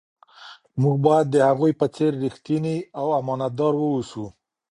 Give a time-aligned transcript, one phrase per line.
[0.81, 4.25] موږ باید د هغوی په څیر ریښتیني او امانتدار واوسو.